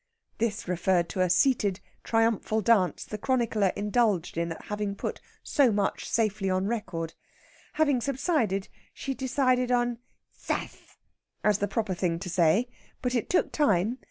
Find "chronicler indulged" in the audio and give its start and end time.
3.19-4.35